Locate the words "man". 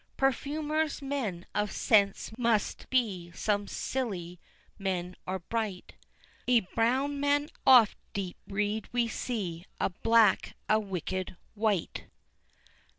7.19-7.49